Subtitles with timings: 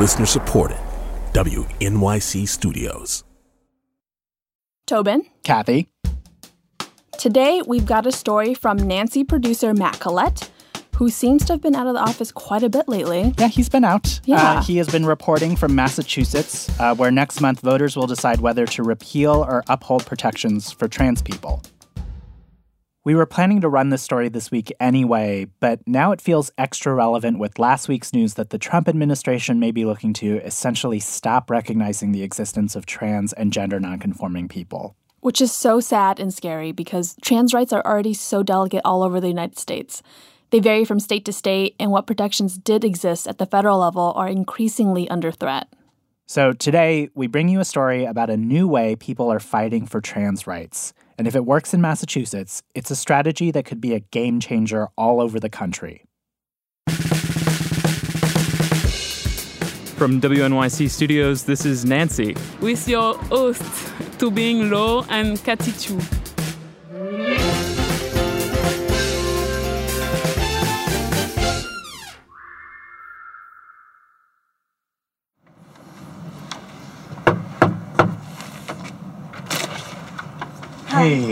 [0.00, 0.78] Listener supported.
[1.34, 3.22] WNYC Studios.
[4.86, 5.26] Tobin.
[5.44, 5.90] Kathy.
[7.18, 10.50] Today, we've got a story from Nancy producer Matt Collette,
[10.96, 13.34] who seems to have been out of the office quite a bit lately.
[13.36, 14.22] Yeah, he's been out.
[14.24, 14.36] Yeah.
[14.36, 18.64] Uh, he has been reporting from Massachusetts, uh, where next month voters will decide whether
[18.64, 21.62] to repeal or uphold protections for trans people.
[23.02, 26.92] We were planning to run this story this week anyway, but now it feels extra
[26.92, 31.48] relevant with last week's news that the Trump administration may be looking to essentially stop
[31.48, 34.96] recognizing the existence of trans and gender nonconforming people.
[35.20, 39.18] Which is so sad and scary because trans rights are already so delicate all over
[39.18, 40.02] the United States.
[40.50, 44.12] They vary from state to state, and what protections did exist at the federal level
[44.14, 45.72] are increasingly under threat.
[46.30, 50.00] So today, we bring you a story about a new way people are fighting for
[50.00, 50.92] trans rights.
[51.18, 54.86] And if it works in Massachusetts, it's a strategy that could be a game changer
[54.96, 56.04] all over the country.
[59.96, 62.36] From WNYC Studios, this is Nancy.
[62.60, 63.64] With your host,
[64.20, 65.98] Tobin Low and Kathy Tu.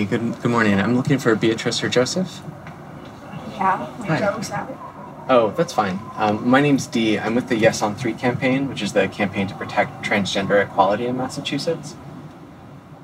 [0.09, 0.81] Good good morning.
[0.81, 2.41] I'm looking for Beatrice or Joseph.
[3.53, 4.19] Yeah, Hi.
[4.19, 4.71] Joe's out.
[5.29, 6.01] Oh, that's fine.
[6.17, 7.19] Um, my name's Dee.
[7.19, 11.07] I'm with the Yes on Three campaign, which is the campaign to protect transgender equality
[11.07, 11.95] in Massachusetts.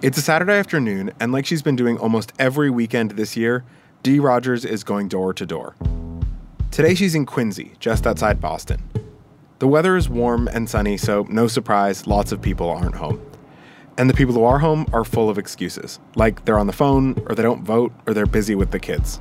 [0.00, 3.64] It's a Saturday afternoon, and like she's been doing almost every weekend this year,
[4.02, 5.74] Dee Rogers is going door to door.
[6.70, 8.82] Today she's in Quincy, just outside Boston.
[9.60, 13.24] The weather is warm and sunny, so no surprise, lots of people aren't home.
[13.96, 17.22] And the people who are home are full of excuses, like they're on the phone,
[17.26, 19.20] or they don't vote, or they're busy with the kids.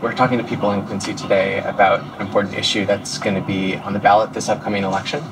[0.00, 3.76] We're talking to people in Quincy today about an important issue that's going to be
[3.76, 5.22] on the ballot this upcoming election.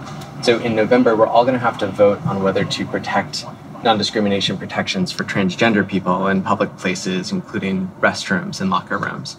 [0.43, 3.47] So in November, we're all going to have to vote on whether to protect
[3.83, 9.39] non discrimination protections for transgender people in public places, including restrooms and locker rooms.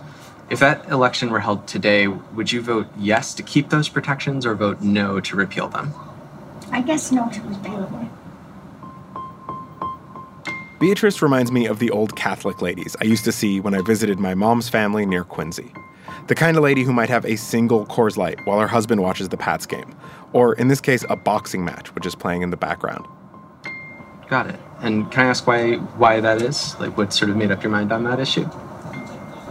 [0.50, 4.56] If that election were held today, would you vote yes to keep those protections or
[4.56, 5.94] vote no to repeal them?
[6.72, 8.21] I guess no to repeal it.
[10.82, 14.18] Beatrice reminds me of the old Catholic ladies I used to see when I visited
[14.18, 15.72] my mom's family near Quincy.
[16.28, 19.30] The kind of lady who might have a single Coors Light while her husband watches
[19.30, 19.96] the Pats game,
[20.34, 23.06] or in this case, a boxing match, which is playing in the background.
[24.28, 24.60] Got it.
[24.80, 26.76] And can I ask why why that is?
[26.80, 28.50] Like what sort of made up your mind on that issue?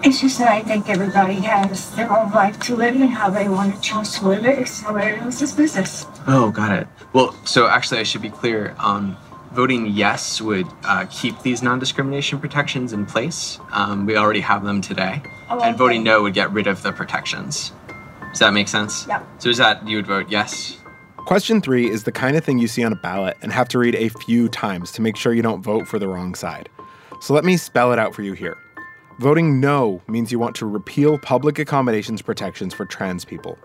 [0.02, 3.48] It's just that I think everybody has their own life to live and how they
[3.48, 4.58] want to choose to live it.
[4.58, 6.06] It's nobody else's business.
[6.26, 6.88] Oh, got it.
[7.12, 8.74] Well, so actually, I should be clear.
[8.80, 9.16] Um,
[9.52, 13.58] voting yes would uh, keep these non-discrimination protections in place.
[13.72, 16.92] Um, we already have them today, Oh, and voting no would get rid of the
[16.92, 17.72] protections.
[18.30, 19.06] Does that make sense?
[19.08, 19.26] Yep.
[19.38, 20.78] So is that you would vote yes?
[21.16, 23.78] Question three is the kind of thing you see on a ballot and have to
[23.78, 26.68] read a few times to make sure you don't vote for the wrong side.
[27.20, 28.56] So let me spell it out for you here.
[29.18, 33.58] Voting no means you want to repeal public accommodations protections for trans people.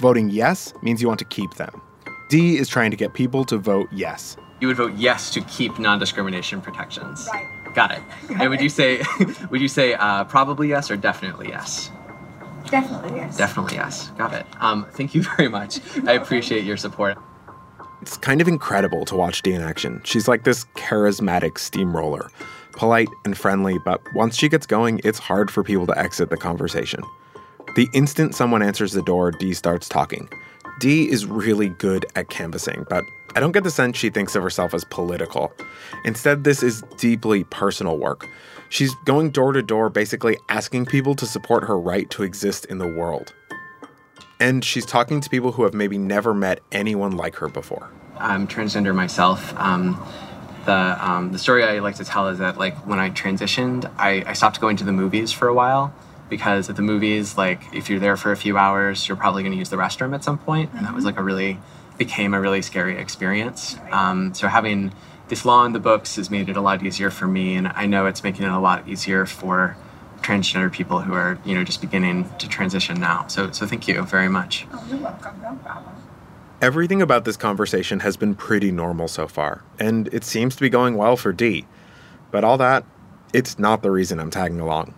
[0.00, 1.80] Voting yes means you want to keep them.
[2.28, 4.36] Dee is trying to get people to vote yes.
[4.62, 7.28] You would vote yes to keep non-discrimination protections.
[7.32, 7.48] Right.
[7.74, 8.02] Got it.
[8.38, 9.02] And would you say
[9.50, 11.90] would you say uh, probably yes or definitely yes?
[12.70, 13.36] Definitely yes.
[13.36, 14.10] Definitely yes.
[14.10, 14.46] Got it.
[14.60, 15.80] Um, thank you very much.
[16.06, 17.18] I appreciate your support.
[18.02, 20.00] It's kind of incredible to watch Dee in action.
[20.04, 22.30] She's like this charismatic steamroller,
[22.70, 26.36] polite and friendly, but once she gets going, it's hard for people to exit the
[26.36, 27.00] conversation.
[27.74, 30.28] The instant someone answers the door, Dee starts talking.
[30.78, 33.04] Dee is really good at canvassing, but
[33.34, 35.52] I don't get the sense she thinks of herself as political.
[36.04, 38.28] Instead, this is deeply personal work.
[38.68, 42.78] She's going door to door, basically asking people to support her right to exist in
[42.78, 43.34] the world.
[44.40, 47.90] And she's talking to people who have maybe never met anyone like her before.
[48.18, 49.54] I'm transgender myself.
[49.56, 50.02] Um,
[50.64, 54.24] the um, the story I like to tell is that like when I transitioned, I,
[54.26, 55.94] I stopped going to the movies for a while
[56.28, 59.52] because at the movies, like if you're there for a few hours, you're probably going
[59.52, 61.58] to use the restroom at some point, and that was like a really
[61.98, 63.76] became a really scary experience.
[63.90, 64.92] Um, so having
[65.28, 67.86] this law in the books has made it a lot easier for me, and I
[67.86, 69.76] know it's making it a lot easier for
[70.20, 73.26] transgender people who are you know just beginning to transition now.
[73.26, 74.66] So so thank you very much.
[74.72, 75.40] Oh, you're welcome.
[75.42, 75.94] No problem.
[76.60, 80.68] Everything about this conversation has been pretty normal so far, and it seems to be
[80.68, 81.66] going well for Dee.
[82.30, 82.84] But all that,
[83.32, 84.94] it's not the reason I'm tagging along.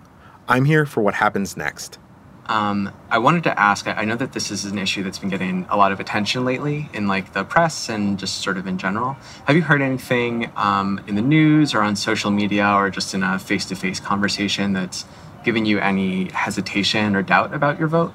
[0.47, 1.99] I'm here for what happens next.
[2.47, 3.87] Um, I wanted to ask.
[3.87, 6.91] I know that this is an issue that's been getting a lot of attention lately
[6.93, 9.17] in like the press and just sort of in general.
[9.47, 13.23] Have you heard anything um, in the news or on social media or just in
[13.23, 15.07] a face-to-face conversation that's
[15.43, 18.13] giving you any hesitation or doubt about your vote?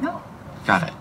[0.00, 0.22] No.
[0.66, 0.94] Got it.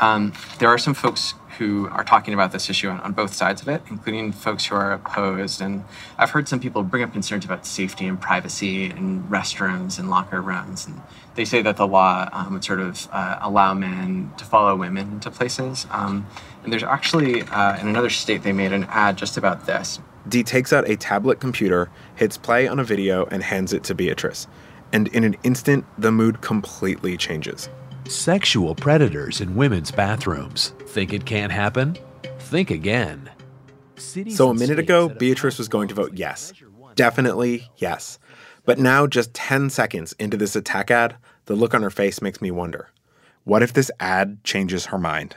[0.00, 3.60] Um, there are some folks who are talking about this issue on, on, both sides
[3.60, 5.60] of it, including folks who are opposed.
[5.60, 5.84] And
[6.16, 10.40] I've heard some people bring up concerns about safety and privacy in restrooms and locker
[10.40, 10.86] rooms.
[10.86, 11.00] And
[11.34, 15.12] they say that the law um, would sort of uh, allow men to follow women
[15.12, 15.86] into places.
[15.90, 16.26] Um,
[16.62, 19.98] and there's actually, uh, in another state, they made an ad just about this.
[20.28, 23.94] Dee takes out a tablet computer, hits play on a video, and hands it to
[23.94, 24.46] Beatrice.
[24.92, 27.68] And in an instant, the mood completely changes.
[28.08, 30.72] Sexual predators in women's bathrooms.
[30.98, 31.96] Think it can't happen?
[32.40, 33.30] Think again.
[33.94, 36.52] Cities so a minute ago, Beatrice was going to vote yes.
[36.96, 38.18] Definitely yes.
[38.64, 41.14] But now, just 10 seconds into this attack ad,
[41.44, 42.88] the look on her face makes me wonder
[43.44, 45.36] what if this ad changes her mind?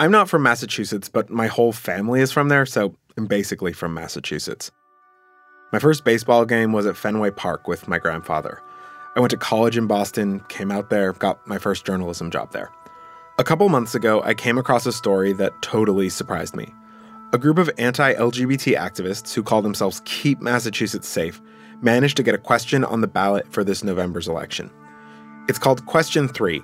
[0.00, 3.94] I'm not from Massachusetts, but my whole family is from there, so I'm basically from
[3.94, 4.70] Massachusetts.
[5.72, 8.62] My first baseball game was at Fenway Park with my grandfather.
[9.16, 12.70] I went to college in Boston, came out there, got my first journalism job there.
[13.40, 16.72] A couple months ago, I came across a story that totally surprised me.
[17.32, 21.40] A group of anti LGBT activists who call themselves Keep Massachusetts Safe
[21.82, 24.70] managed to get a question on the ballot for this November's election.
[25.48, 26.62] It's called Question 3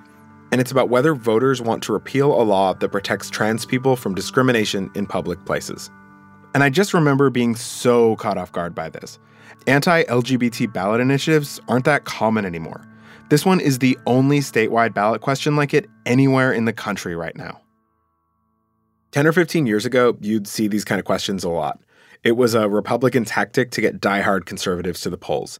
[0.55, 4.15] and it's about whether voters want to repeal a law that protects trans people from
[4.15, 5.91] discrimination in public places.
[6.55, 9.19] And I just remember being so caught off guard by this.
[9.67, 12.87] Anti LGBT ballot initiatives aren't that common anymore.
[13.31, 17.35] This one is the only statewide ballot question like it anywhere in the country right
[17.35, 17.61] now.
[19.11, 21.81] 10 or 15 years ago, you'd see these kind of questions a lot.
[22.23, 25.59] It was a Republican tactic to get diehard conservatives to the polls.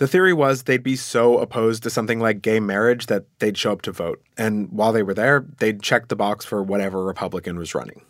[0.00, 3.72] The theory was they'd be so opposed to something like gay marriage that they'd show
[3.72, 7.58] up to vote, and while they were there, they'd check the box for whatever Republican
[7.58, 8.00] was running.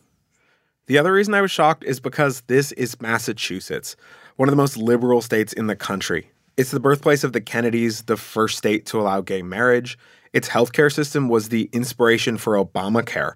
[0.87, 3.97] The other reason I was shocked is because this is Massachusetts,
[4.37, 6.31] one of the most liberal states in the country.
[6.57, 9.99] It's the birthplace of the Kennedys, the first state to allow gay marriage.
[10.33, 13.33] Its healthcare system was the inspiration for Obamacare,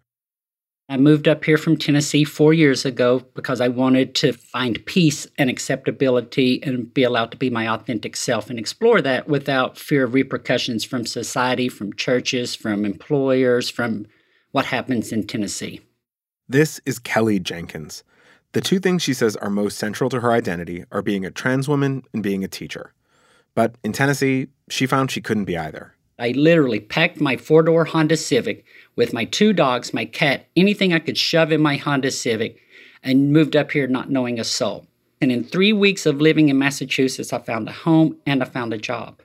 [0.86, 5.26] I moved up here from Tennessee four years ago because I wanted to find peace
[5.38, 10.04] and acceptability and be allowed to be my authentic self and explore that without fear
[10.04, 14.06] of repercussions from society, from churches, from employers, from
[14.52, 15.80] what happens in Tennessee.
[16.48, 18.04] This is Kelly Jenkins.
[18.52, 21.66] The two things she says are most central to her identity are being a trans
[21.66, 22.92] woman and being a teacher.
[23.54, 25.93] But in Tennessee, she found she couldn't be either.
[26.18, 28.64] I literally packed my four door Honda Civic
[28.96, 32.60] with my two dogs, my cat, anything I could shove in my Honda Civic,
[33.02, 34.86] and moved up here not knowing a soul.
[35.20, 38.72] And in three weeks of living in Massachusetts, I found a home and I found
[38.72, 39.20] a job.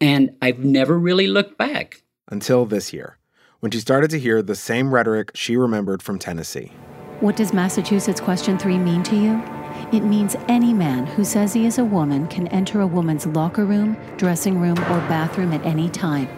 [0.00, 2.02] And I've never really looked back.
[2.28, 3.18] Until this year,
[3.60, 6.72] when she started to hear the same rhetoric she remembered from Tennessee.
[7.20, 9.59] What does Massachusetts Question 3 mean to you?
[9.92, 13.64] It means any man who says he is a woman can enter a woman's locker
[13.64, 16.28] room, dressing room, or bathroom at any time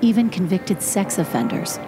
[0.00, 1.78] even convicted sex offenders.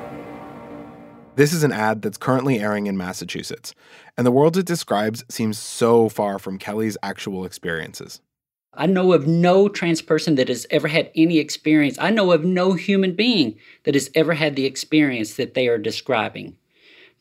[1.37, 3.75] This is an ad that's currently airing in Massachusetts,
[4.17, 8.21] and the world it describes seems so far from Kelly's actual experiences.
[8.73, 11.97] I know of no trans person that has ever had any experience.
[12.01, 15.79] I know of no human being that has ever had the experience that they are
[15.79, 16.57] describing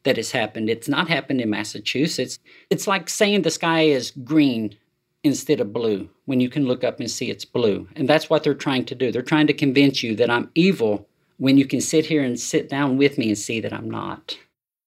[0.04, 0.70] that has happened.
[0.70, 2.40] It's not happened in Massachusetts.
[2.70, 4.76] It's like saying the sky is green
[5.24, 7.88] instead of blue when you can look up and see it's blue.
[7.96, 9.12] And that's what they're trying to do.
[9.12, 11.08] They're trying to convince you that I'm evil
[11.38, 14.38] when you can sit here and sit down with me and see that I'm not.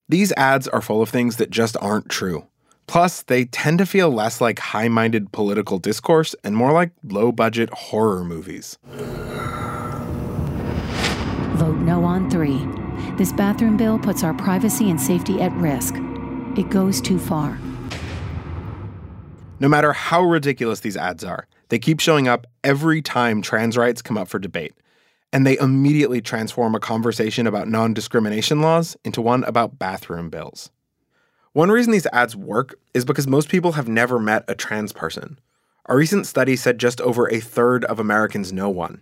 [0.08, 2.46] These ads are full of things that just aren't true.
[2.87, 7.32] Plus, they tend to feel less like high minded political discourse and more like low
[7.32, 8.78] budget horror movies.
[11.56, 12.86] Vote no on three.
[13.16, 15.94] This bathroom bill puts our privacy and safety at risk.
[16.54, 17.58] It goes too far.
[19.58, 24.02] No matter how ridiculous these ads are, they keep showing up every time trans rights
[24.02, 24.75] come up for debate.
[25.32, 30.70] And they immediately transform a conversation about non discrimination laws into one about bathroom bills.
[31.54, 35.38] One reason these ads work is because most people have never met a trans person.
[35.87, 39.00] A recent study said just over a third of Americans know one,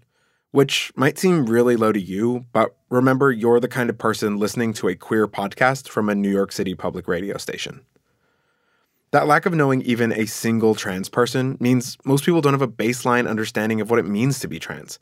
[0.54, 4.73] which might seem really low to you, but remember you're the kind of person listening
[4.73, 7.80] to a queer podcast from a New York City public radio station.
[9.11, 12.68] That lack of knowing even a single trans person means most people don't have a
[12.68, 15.00] baseline understanding of what it means to be trans.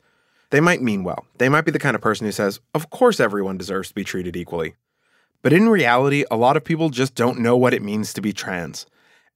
[0.49, 1.23] They might mean well.
[1.37, 4.03] They might be the kind of person who says, of course everyone deserves to be
[4.03, 4.73] treated equally.
[5.43, 8.33] But in reality, a lot of people just don't know what it means to be
[8.33, 8.87] trans.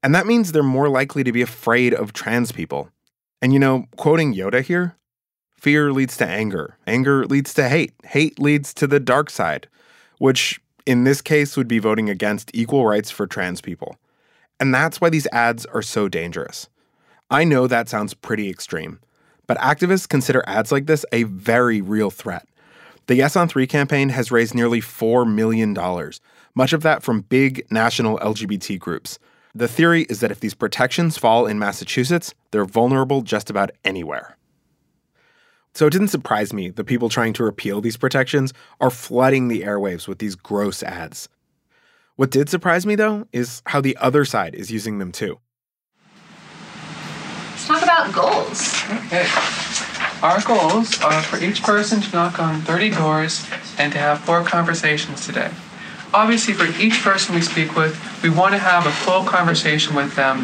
[0.02, 2.90] And that means they're more likely to be afraid of trans people.
[3.40, 4.98] And you know, quoting Yoda here,
[5.58, 9.68] fear leads to anger, anger leads to hate, hate leads to the dark side,
[10.20, 13.98] which in this case would be voting against equal rights for trans people.
[14.60, 16.70] And that's why these ads are so dangerous.
[17.30, 19.00] I know that sounds pretty extreme,
[19.48, 22.48] but activists consider ads like this a very real threat.
[23.08, 25.76] The Yes on 3 campaign has raised nearly $4 million,
[26.56, 29.20] much of that from big national LGBT groups.
[29.54, 34.38] The theory is that if these protections fall in Massachusetts, they're vulnerable just about anywhere.
[35.78, 39.62] So it didn't surprise me that people trying to repeal these protections are flooding the
[39.62, 41.30] airwaves with these gross ads.
[42.16, 45.38] What did surprise me, though, is how the other side is using them too.
[47.52, 48.74] Let's talk about goals.
[49.06, 49.28] Okay.
[50.24, 54.44] Our goals are for each person to knock on 30 doors and to have four
[54.44, 55.52] conversations today.
[56.12, 60.16] Obviously, for each person we speak with, we want to have a full conversation with
[60.16, 60.40] them,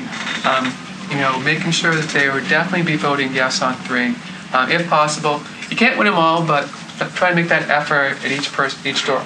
[0.45, 0.71] um,
[1.09, 4.13] you know, making sure that they would definitely be voting yes on three,
[4.53, 5.41] um, if possible.
[5.69, 6.67] You can't win them all, but
[7.15, 9.23] try to make that effort at each person, each door.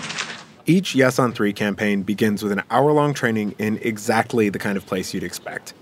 [0.66, 4.78] Each Yes on 3 campaign begins with an hour long training in exactly the kind
[4.78, 5.74] of place you'd expect.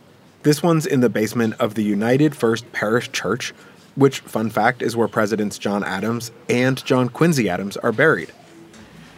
[0.43, 3.51] This one's in the basement of the United First Parish Church,
[3.95, 8.31] which, fun fact, is where Presidents John Adams and John Quincy Adams are buried.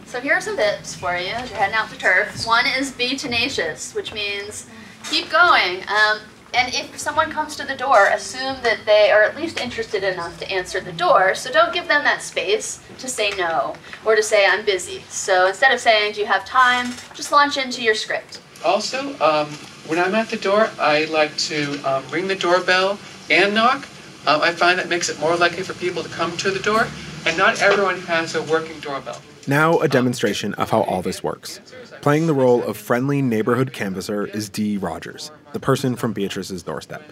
[0.06, 2.46] So here are some tips for you as you're heading out to turf.
[2.46, 4.66] One is be tenacious, which means
[5.10, 5.82] keep going.
[5.82, 6.20] Um,
[6.54, 10.38] and if someone comes to the door, assume that they are at least interested enough
[10.38, 11.34] to answer the door.
[11.34, 15.02] So don't give them that space to say no or to say I'm busy.
[15.08, 18.40] So instead of saying do you have time, just launch into your script.
[18.64, 19.48] Also, um,
[19.86, 22.98] when I'm at the door, I like to um, ring the doorbell
[23.30, 23.86] and knock.
[24.26, 26.86] Um, I find that makes it more likely for people to come to the door,
[27.24, 29.20] and not everyone has a working doorbell.
[29.48, 31.62] Now, a demonstration of how all this works.
[32.02, 37.02] Playing the role of friendly neighborhood canvasser is Dee Rogers, the person from Beatrice's doorstep.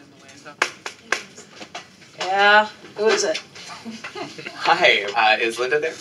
[2.19, 3.39] Yeah, who is it?
[4.55, 5.95] Hi, uh, is Linda there?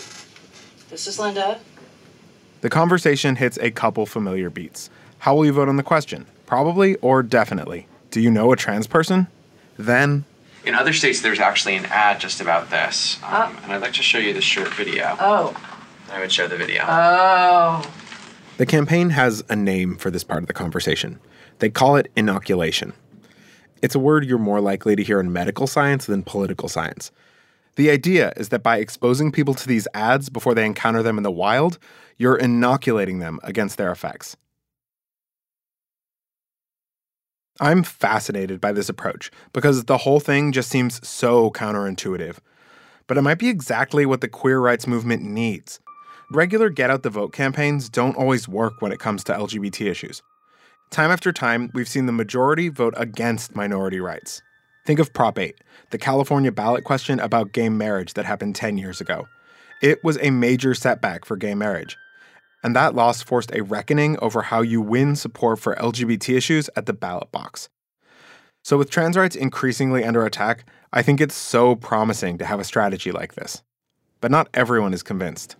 [0.90, 1.58] This is Linda.
[2.60, 4.90] The conversation hits a couple familiar beats.
[5.20, 6.26] How will you vote on the question?
[6.46, 7.88] Probably or definitely.
[8.12, 9.28] Do you know a trans person?
[9.78, 10.26] Then.
[10.66, 13.24] In other states, there's actually an ad just about this.
[13.24, 15.16] Um, and I'd like to show you this short video.
[15.18, 15.56] Oh.
[16.12, 16.84] I would show the video.
[16.88, 17.90] Oh.
[18.58, 21.20] The campaign has a name for this part of the conversation.
[21.60, 22.94] They call it inoculation.
[23.82, 27.12] It's a word you're more likely to hear in medical science than political science.
[27.76, 31.24] The idea is that by exposing people to these ads before they encounter them in
[31.24, 31.78] the wild,
[32.18, 34.38] you're inoculating them against their effects.
[37.60, 42.38] I'm fascinated by this approach because the whole thing just seems so counterintuitive.
[43.08, 45.80] But it might be exactly what the queer rights movement needs.
[46.32, 50.24] Regular get out the vote campaigns don't always work when it comes to LGBT issues.
[50.90, 54.42] Time after time, we've seen the majority vote against minority rights.
[54.86, 55.56] Think of Prop 8,
[55.92, 59.28] the California ballot question about gay marriage that happened 10 years ago.
[59.84, 61.96] It was a major setback for gay marriage.
[62.64, 66.88] And that loss forced a reckoning over how you win support for LGBT issues at
[66.88, 67.70] the ballot box.
[68.64, 72.64] So, with trans rights increasingly under attack, I think it's so promising to have a
[72.64, 73.62] strategy like this.
[74.22, 75.56] But not everyone is convinced.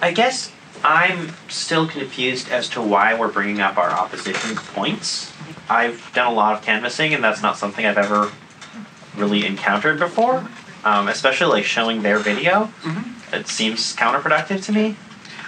[0.00, 0.52] I guess
[0.84, 5.32] I'm still confused as to why we're bringing up our opposition points.
[5.68, 8.30] I've done a lot of canvassing, and that's not something I've ever
[9.16, 10.48] really encountered before.
[10.84, 13.34] Um, especially like showing their video, mm-hmm.
[13.34, 14.96] it seems counterproductive to me.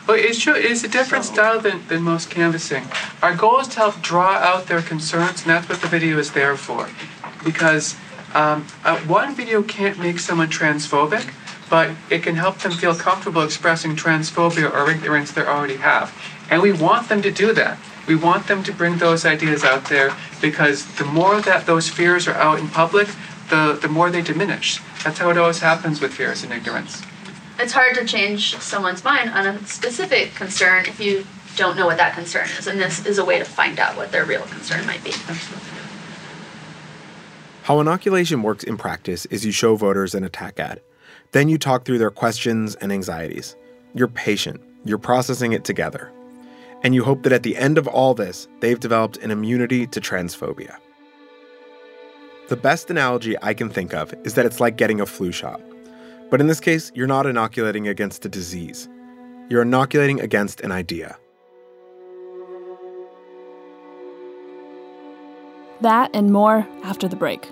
[0.06, 0.54] Well, it's true.
[0.54, 1.34] It's a different so.
[1.34, 2.84] style than, than most canvassing.
[3.22, 6.32] Our goal is to help draw out their concerns, and that's what the video is
[6.32, 6.88] there for.
[7.44, 7.94] Because
[8.34, 11.32] um, uh, one video can't make someone transphobic,
[11.70, 16.12] but it can help them feel comfortable expressing transphobia or ignorance they already have.
[16.50, 17.78] And we want them to do that.
[18.08, 20.12] We want them to bring those ideas out there
[20.42, 23.08] because the more that those fears are out in public,
[23.50, 24.80] the, the more they diminish.
[25.04, 27.02] That's how it always happens with fears and ignorance.
[27.58, 31.24] It's hard to change someone's mind on a specific concern if you
[31.56, 34.10] don't know what that concern is, and this is a way to find out what
[34.12, 35.12] their real concern might be.
[37.64, 40.80] How inoculation works in practice is you show voters an attack ad.
[41.32, 43.56] Then you talk through their questions and anxieties.
[43.94, 46.10] You're patient, you're processing it together.
[46.82, 50.00] And you hope that at the end of all this, they've developed an immunity to
[50.00, 50.76] transphobia.
[52.48, 55.60] The best analogy I can think of is that it's like getting a flu shot.
[56.30, 58.88] But in this case, you're not inoculating against a disease,
[59.48, 61.16] you're inoculating against an idea.
[65.80, 67.48] That and more after the break.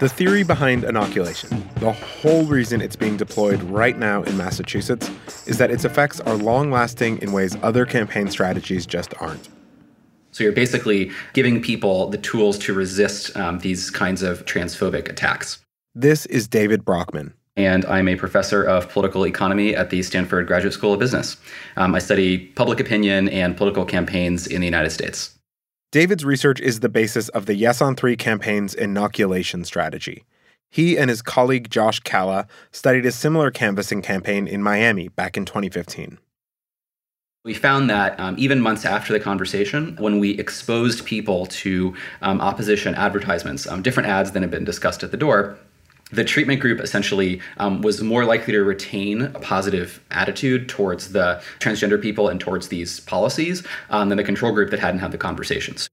[0.00, 5.10] The theory behind inoculation, the whole reason it's being deployed right now in Massachusetts,
[5.46, 9.50] is that its effects are long lasting in ways other campaign strategies just aren't.
[10.30, 15.58] So you're basically giving people the tools to resist um, these kinds of transphobic attacks.
[15.94, 17.34] This is David Broockman.
[17.58, 21.36] And I'm a professor of political economy at the Stanford Graduate School of Business.
[21.76, 25.38] Um, I study public opinion and political campaigns in the United States.
[25.92, 30.24] David's research is the basis of the Yes on Three campaign's inoculation strategy.
[30.70, 35.44] He and his colleague Josh Kalla studied a similar canvassing campaign in Miami back in
[35.44, 36.18] 2015.
[37.44, 42.40] We found that um, even months after the conversation, when we exposed people to um,
[42.40, 45.58] opposition advertisements, um, different ads than had been discussed at the door,
[46.12, 51.42] the treatment group essentially um, was more likely to retain a positive attitude towards the
[51.58, 55.18] transgender people and towards these policies um, than the control group that hadn't had the
[55.18, 55.88] conversations.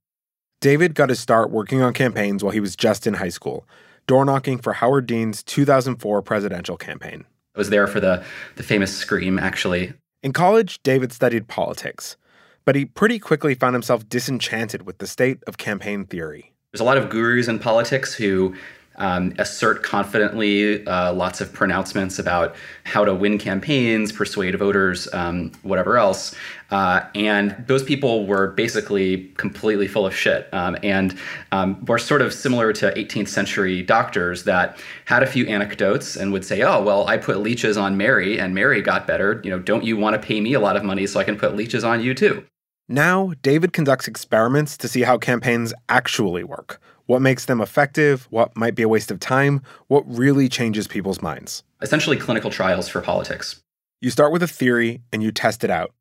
[0.60, 3.68] David got his start working on campaigns while he was just in high school,
[4.08, 7.26] door knocking for Howard Dean's 2004 presidential campaign.
[7.56, 8.24] I was there for the,
[8.56, 9.94] the famous scream, actually.
[10.24, 12.18] In college, David studied politics,
[12.66, 16.54] but he pretty quickly found himself disenchanted with the state of campaign theory.
[16.72, 18.56] There's a lot of gurus in politics who
[18.98, 25.52] um, assert confidently uh, lots of pronouncements about how to win campaigns, persuade voters, um,
[25.64, 26.36] whatever else.
[26.70, 31.18] Uh, and those people were basically completely full of shit um, and
[31.52, 36.34] um, were sort of similar to 18th century doctors that had a few anecdotes and
[36.34, 39.42] would say, oh, well, I put leeches on Mary and Mary got better.
[39.44, 41.38] You know, don't you want to pay me a lot of money so I can
[41.38, 42.46] put leeches on you too?
[42.90, 48.56] Now, David conducts experiments to see how campaigns actually work what makes them effective, what
[48.56, 51.64] might be a waste of time, what really changes people's minds.
[51.82, 53.62] Essentially, clinical trials for politics.
[54.00, 55.92] You start with a theory and you test it out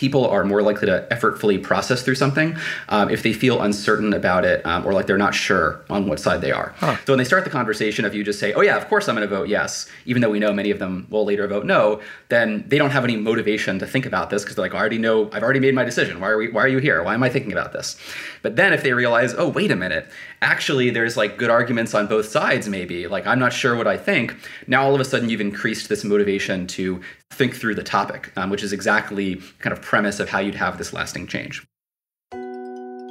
[0.00, 2.56] people are more likely to effortfully process through something
[2.88, 6.18] um, if they feel uncertain about it um, or like they're not sure on what
[6.18, 6.74] side they are.
[6.78, 6.96] Huh.
[7.04, 9.14] So when they start the conversation, if you just say, "Oh yeah, of course I'm
[9.14, 12.00] going to vote yes," even though we know many of them will later vote no,
[12.30, 14.96] then they don't have any motivation to think about this because they're like, "I already
[14.96, 15.28] know.
[15.32, 16.18] I've already made my decision.
[16.18, 16.48] Why are we?
[16.48, 17.02] Why are you here?
[17.02, 17.96] Why am I thinking about this?"
[18.40, 20.08] But then if they realize, "Oh wait a minute,
[20.42, 22.68] actually there's like good arguments on both sides.
[22.68, 24.34] Maybe like I'm not sure what I think."
[24.66, 27.00] Now all of a sudden you've increased this motivation to
[27.30, 30.78] think through the topic, um, which is exactly kind of premise of how you'd have
[30.78, 31.64] this lasting change.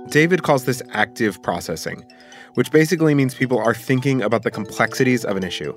[0.09, 2.03] David calls this active processing,
[2.55, 5.71] which basically means people are thinking about the complexities of an issue.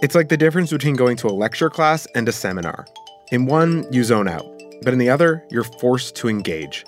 [0.00, 2.86] It's like the difference between going to a lecture class and a seminar.
[3.32, 4.44] In one, you zone out,
[4.82, 6.84] but in the other, you're forced to engage.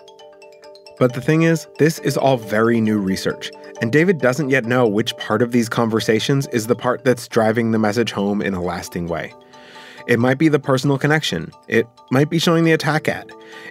[0.98, 3.50] But the thing is, this is all very new research,
[3.82, 7.70] and David doesn't yet know which part of these conversations is the part that's driving
[7.70, 9.34] the message home in a lasting way.
[10.06, 11.50] It might be the personal connection.
[11.68, 13.30] It might be showing the attack ad.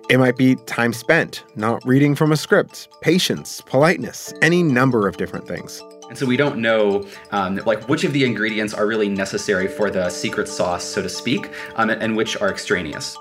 [0.10, 5.18] It might be time spent, not reading from a script, patience, politeness, any number of
[5.18, 5.82] different things.
[6.10, 9.90] And so we don't know, um, like, which of the ingredients are really necessary for
[9.90, 13.18] the secret sauce, so to speak, um, and which are extraneous.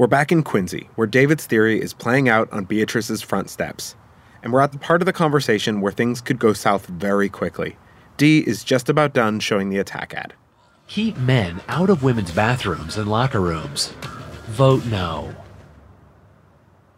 [0.00, 3.96] We're back in Quincy, where David's theory is playing out on Beatrice's front steps
[4.42, 7.76] and we're at the part of the conversation where things could go south very quickly.
[8.16, 10.32] Dee is just about done showing the attack ad.
[10.86, 13.88] Keep men out of women's bathrooms and locker rooms.
[14.46, 15.36] Vote no.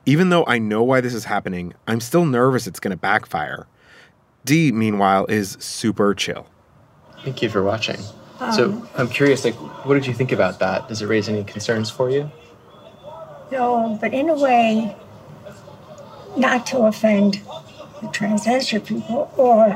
[0.06, 3.66] Even though I know why this is happening, I'm still nervous it's going to backfire.
[4.44, 6.46] Dee, meanwhile, is super chill.
[7.24, 7.98] Thank you for watching.
[8.38, 10.86] Um, so I'm curious, like, what did you think about that?
[10.86, 12.30] Does it raise any concerns for you?
[13.52, 14.96] No, but in a way,
[16.38, 17.34] not to offend
[18.00, 19.72] the transgender people or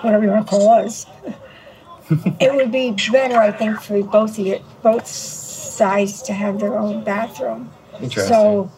[0.00, 1.06] whatever you want to call us.
[2.40, 6.76] it would be better, I think, for both of you, both sides to have their
[6.76, 7.70] own bathroom.
[8.10, 8.68] So,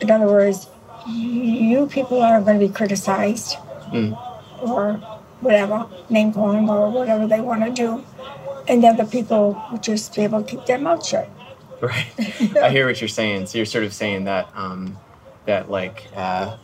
[0.00, 0.68] in other words,
[1.08, 3.56] you people are going to be criticized
[3.92, 4.16] mm.
[4.62, 4.92] or
[5.40, 8.04] whatever, name calling or whatever they want to do,
[8.68, 11.28] and the other people will just be able to keep their mouth shut.
[11.80, 12.06] Right.
[12.62, 13.46] I hear what you're saying.
[13.46, 14.96] So you're sort of saying that um,
[15.44, 16.56] that like uh,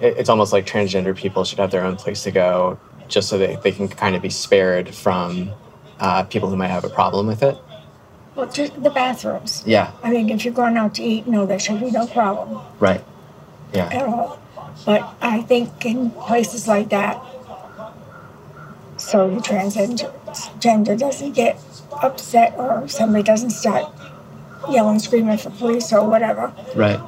[0.00, 3.38] it, it's almost like transgender people should have their own place to go just so
[3.38, 5.50] they, they can kind of be spared from
[5.98, 7.58] uh, people who might have a problem with it.
[8.34, 9.62] Well, just the bathrooms.
[9.66, 9.92] Yeah.
[10.02, 12.64] I mean, if you're going out to eat, no, there should be no problem.
[12.78, 13.04] Right.
[13.74, 13.86] Yeah.
[13.86, 14.40] At all.
[14.86, 17.20] But I think in places like that,
[18.96, 21.60] so the transgender doesn't get
[22.02, 23.92] upset or somebody doesn't start
[24.72, 26.52] yelling, screaming for police or whatever.
[26.74, 27.00] Right.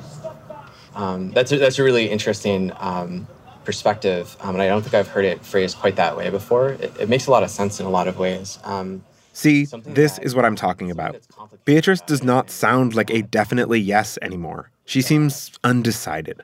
[0.95, 3.27] Um, that's a, that's a really interesting um,
[3.65, 6.71] perspective, um, and I don't think I've heard it phrased quite that way before.
[6.71, 8.59] It, it makes a lot of sense in a lot of ways.
[8.65, 11.17] Um, See, this is what I'm talking about.
[11.65, 14.71] Beatrice does not sound like a definitely yes anymore.
[14.85, 16.43] She seems undecided.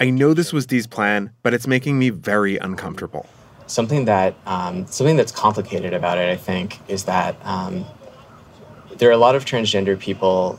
[0.00, 3.26] I know this was Dee's plan, but it's making me very uncomfortable.
[3.66, 7.84] Something that um, something that's complicated about it, I think, is that um,
[8.98, 10.58] there are a lot of transgender people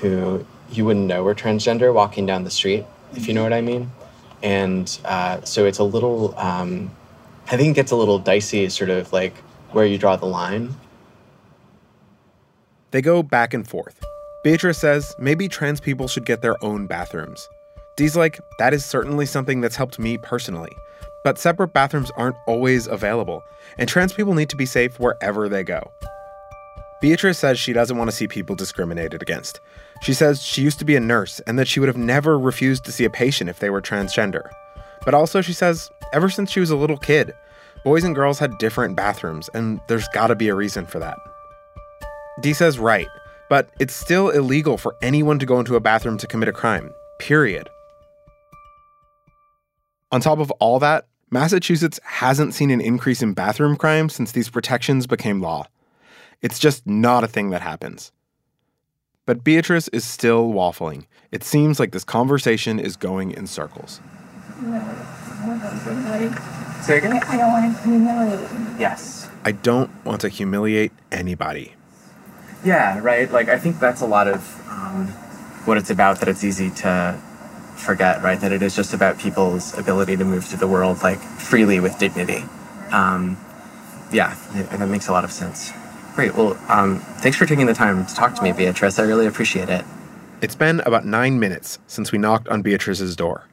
[0.00, 2.84] who you wouldn't know were transgender walking down the street.
[3.14, 3.90] if you know what I mean.
[4.42, 6.90] And uh, so it's a little, um,
[7.46, 9.34] I think it gets a little dicey, sort of like
[9.72, 10.74] where you draw the line.
[12.90, 14.04] They go back and forth.
[14.44, 17.48] Beatrice says maybe trans people should get their own bathrooms.
[17.96, 20.72] Dee's like, that is certainly something that's helped me personally.
[21.24, 23.42] But separate bathrooms aren't always available,
[23.78, 25.90] and trans people need to be safe wherever they go.
[27.00, 29.60] Beatrice says she doesn't want to see people discriminated against.
[30.02, 32.84] She says she used to be a nurse and that she would have never refused
[32.84, 34.48] to see a patient if they were transgender.
[35.04, 37.32] But also, she says, ever since she was a little kid,
[37.84, 41.18] boys and girls had different bathrooms, and there's gotta be a reason for that.
[42.40, 43.08] Dee says, right,
[43.48, 46.92] but it's still illegal for anyone to go into a bathroom to commit a crime,
[47.18, 47.68] period.
[50.10, 54.48] On top of all that, Massachusetts hasn't seen an increase in bathroom crime since these
[54.48, 55.66] protections became law.
[56.42, 58.12] It's just not a thing that happens.
[59.24, 61.06] But Beatrice is still waffling.
[61.32, 64.00] It seems like this conversation is going in circles.
[66.82, 67.20] Say again?
[67.26, 68.80] I don't want to humiliate.
[68.80, 69.28] Yes.
[69.44, 71.74] I don't want to humiliate anybody.
[72.64, 73.30] Yeah, right.
[73.30, 75.08] Like I think that's a lot of um,
[75.66, 76.20] what it's about.
[76.20, 77.18] That it's easy to
[77.76, 78.40] forget, right?
[78.40, 81.98] That it is just about people's ability to move through the world like freely with
[81.98, 82.44] dignity.
[82.92, 83.36] Um,
[84.12, 85.72] yeah, it, that makes a lot of sense.
[86.16, 86.34] Great.
[86.34, 88.98] Well, um, thanks for taking the time to talk to me, Beatrice.
[88.98, 89.84] I really appreciate it.
[90.40, 93.46] It's been about nine minutes since we knocked on Beatrice's door.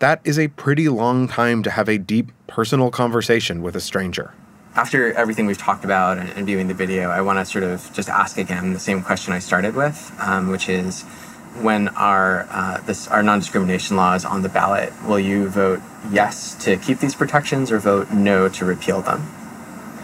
[0.00, 4.34] That is a pretty long time to have a deep personal conversation with a stranger.
[4.74, 7.88] After everything we've talked about and, and viewing the video, I want to sort of
[7.94, 11.02] just ask again the same question I started with, um, which is
[11.62, 16.54] when our uh, this our non-discrimination law is on the ballot, will you vote yes
[16.64, 19.20] to keep these protections or vote no to repeal them?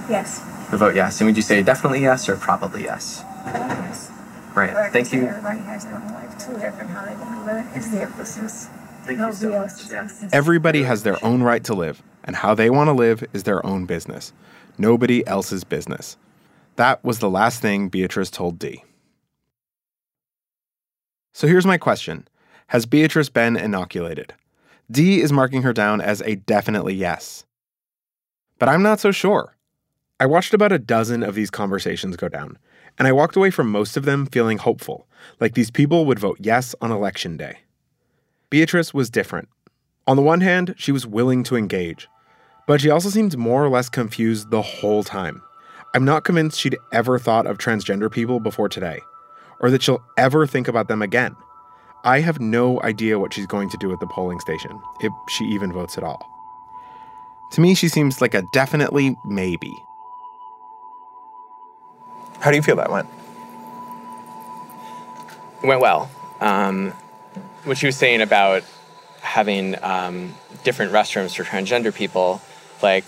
[0.09, 0.41] Yes.
[0.75, 1.21] The vote yes.
[1.21, 3.23] And would you say definitely yes or probably yes?
[3.47, 4.11] Yes.
[4.57, 4.93] Right.
[4.93, 5.29] Thank you.
[5.29, 7.93] Everybody has their own life to live and how they want to live it is
[7.93, 8.69] their business.
[9.05, 10.33] Thank Nobody you so else's much.
[10.33, 13.65] Everybody has their own right to live, and how they want to live is their
[13.65, 14.33] own business.
[14.77, 16.17] Nobody else's business.
[16.75, 18.83] That was the last thing Beatrice told Dee.
[21.35, 22.27] So here's my question
[22.67, 24.35] Has Beatrice been inoculated?
[24.91, 27.45] Dee is marking her down as a definitely yes.
[28.59, 29.54] But I'm not so sure.
[30.21, 32.57] I watched about a dozen of these conversations go down,
[32.99, 35.09] and I walked away from most of them feeling hopeful,
[35.41, 37.59] like these people would vote yes on election day.
[38.49, 39.49] Beatrice was different.
[40.07, 42.07] On the one hand, she was willing to engage,
[42.69, 45.43] but she also seemed more or less confused the whole time.
[45.95, 49.01] I'm not convinced she'd ever thought of transgender people before today,
[49.61, 51.35] or that she'll ever think about them again.
[52.05, 55.45] I have no idea what she's going to do at the polling station, if she
[55.47, 56.25] even votes at all.
[57.53, 59.73] To me, she seems like a definitely maybe.
[62.45, 63.09] How do you feel that went?
[65.63, 66.11] It went well.
[66.43, 66.91] Um,
[67.65, 68.65] what she was saying about
[69.23, 72.43] having um, different restrooms for transgender people,
[72.83, 73.07] like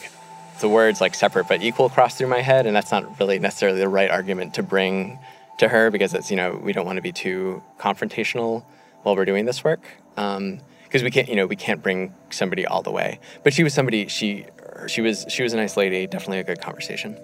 [0.60, 3.78] the words like separate but equal crossed through my head, and that's not really necessarily
[3.78, 5.18] the right argument to bring
[5.58, 8.64] to her because it's you know we don't want to be too confrontational
[9.02, 9.82] while we're doing this work
[10.14, 13.20] because we can't you know we can't bring somebody all the way.
[13.44, 14.46] But she was somebody she
[14.86, 17.18] she was she was a nice lady, definitely a good conversation.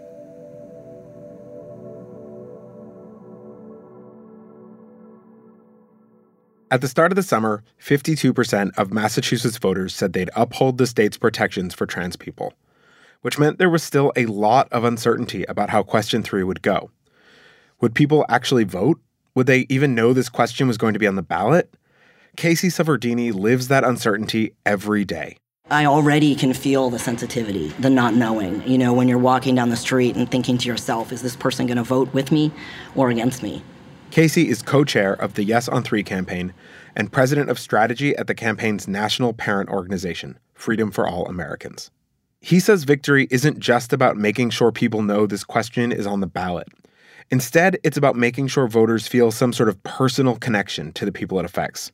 [6.73, 11.19] At the start of the summer, 52% of Massachusetts voters said they'd uphold the state's
[11.19, 12.55] protections for trans people,
[13.21, 16.91] which meant there was still a lot of uncertainty about how question three would go.
[17.83, 18.99] Would people actually vote?
[19.35, 21.77] Would they even know this question was going to be on the ballot?
[22.39, 25.37] Kasey Suffredini lives that uncertainty every day.
[25.71, 28.67] I already can feel the sensitivity, the not knowing.
[28.67, 31.67] You know, when you're walking down the street and thinking to yourself, is this person
[31.67, 32.51] going to vote with me
[32.95, 33.63] or against me?
[34.13, 36.53] Kasey is co chair of the Yes on Three campaign
[36.95, 41.91] and president of strategy at the campaign's national parent organization, Freedom for All Americans.
[42.43, 46.27] He says victory isn't just about making sure people know this question is on the
[46.27, 46.69] ballot.
[47.31, 51.39] Instead, it's about making sure voters feel some sort of personal connection to the people
[51.39, 51.91] it affects.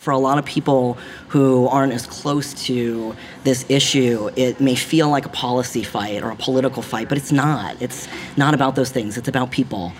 [0.00, 5.08] For a lot of people who aren't as close to this issue, it may feel
[5.08, 7.80] like a policy fight or a political fight, but it's not.
[7.80, 9.92] It's not about those things, it's about people.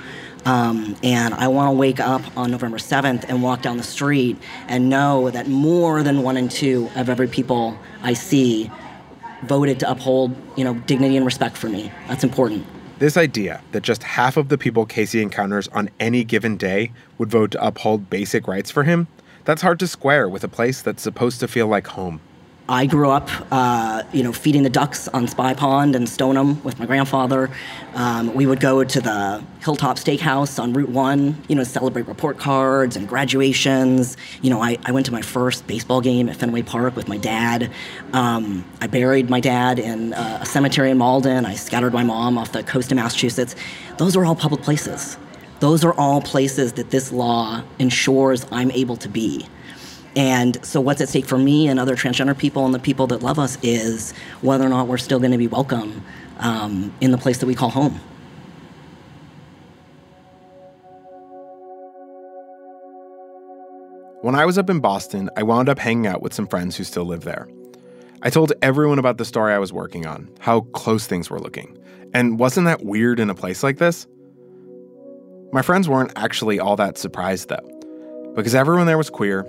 [0.44, 4.37] Um, and I want to wake up on November 7th and walk down the street
[4.66, 8.70] and know that more than one in two of every people I see
[9.44, 11.92] voted to uphold, you know, dignity and respect for me.
[12.09, 12.66] That's important.
[12.98, 17.31] This idea that just half of the people Kasey encounters on any given day would
[17.31, 19.09] vote to uphold basic rights for him,
[19.44, 22.20] that's hard to square with a place that's supposed to feel like home.
[22.68, 26.79] I grew up, uh, you know, feeding the ducks on Spot Pond and Stoneham with
[26.79, 27.51] my grandfather.
[27.94, 32.38] Um, we would go to the Hilltop Steakhouse on Route 1, you know, celebrate report
[32.38, 34.16] cards and graduations.
[34.42, 37.16] You know, I, I went to my first baseball game at Fenway Park with my
[37.16, 37.70] dad.
[38.12, 41.44] Um, I buried my dad in uh, a cemetery in Malden.
[41.44, 43.57] I scattered my mom off the coast of Massachusetts.
[43.98, 45.18] Those are all public places.
[45.59, 49.46] Those are all places that this law ensures I'm able to be.
[50.14, 53.22] And so, what's at stake for me and other transgender people and the people that
[53.22, 56.05] love us is whether or not we're still going to be welcome
[56.38, 58.01] um, in the place that we call home.
[64.20, 66.85] When I was up in Boston, I wound up hanging out with some friends who
[66.85, 67.48] still live there.
[68.22, 71.77] I told everyone about the story I was working on, how close things were looking.
[72.14, 74.07] And wasn't that weird in a place like this?
[75.53, 79.44] My friends weren't actually all that surprised, though, because everyone there was queer,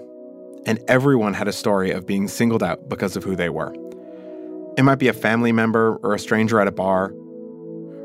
[0.66, 3.74] and everyone had a story of being singled out because of who they were.
[4.78, 7.14] It might be a family member or a stranger at a bar,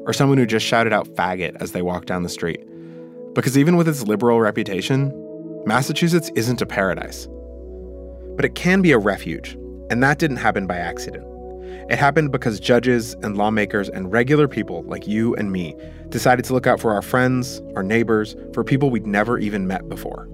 [0.04, 2.60] or someone who just shouted out faggot as they walked down the street.
[3.34, 5.12] Because even with its liberal reputation,
[5.66, 7.28] Massachusetts isn't a paradise.
[8.36, 9.54] But it can be a refuge,
[9.90, 11.24] and that didn't happen by accident.
[11.90, 15.74] It happened because judges and lawmakers and regular people like you and me
[16.10, 19.88] decided to look out for our friends, our neighbors, for people we'd never even met
[19.88, 20.28] before.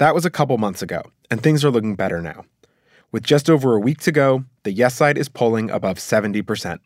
[0.00, 2.46] That was a couple months ago, and things are looking better now.
[3.12, 6.78] With just over a week to go, the yes side is polling above 70%.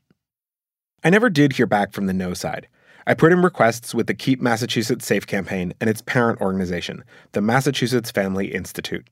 [1.04, 2.66] I never did hear back from the no side.
[3.06, 7.40] I put in requests with the Keep Massachusetts Safe campaign and its parent organization, the
[7.40, 9.06] Massachusetts Family Institute.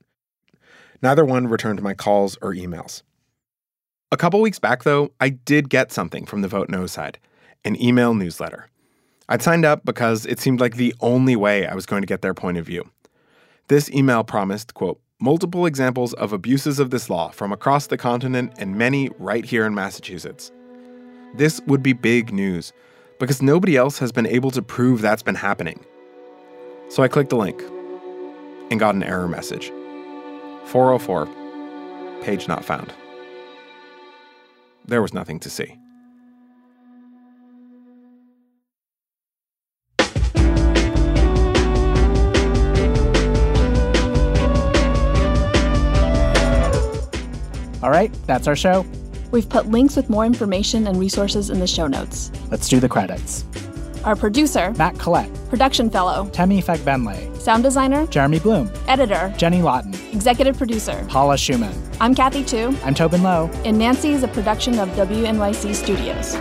[1.01, 3.03] Neither one returned my calls or emails.
[4.11, 7.19] A couple weeks back, though, I did get something from the Vote No side
[7.63, 8.67] an email newsletter.
[9.29, 12.21] I'd signed up because it seemed like the only way I was going to get
[12.21, 12.89] their point of view.
[13.69, 18.51] This email promised, quote, multiple examples of abuses of this law from across the continent
[18.57, 20.51] and many right here in Massachusetts.
[21.35, 22.73] This would be big news
[23.19, 25.79] because nobody else has been able to prove that's been happening.
[26.89, 27.63] So I clicked the link
[28.69, 29.69] and got an error message
[30.65, 31.27] 404,
[32.21, 32.93] page not found.
[34.85, 35.77] There was nothing to see.
[48.03, 48.85] Right, that's our show.
[49.31, 52.31] We've put links with more information and resources in the show notes.
[52.51, 53.45] Let's do the credits.
[54.03, 59.93] Our producer, Matt Collette, production fellow, Temi Fagbenle, sound designer, Jeremy Bloom, editor, Jenny Lawton,
[60.11, 61.73] executive producer, Paula Szuchman.
[62.01, 62.77] I'm Kathy Tu.
[62.83, 63.49] I'm Tobin Low.
[63.63, 66.35] And Nancy is a production of WNYC Studios.